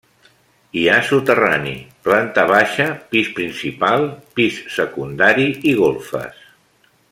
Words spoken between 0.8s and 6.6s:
ha soterrani, planta baixa, pis principal, pis secundari i golfes.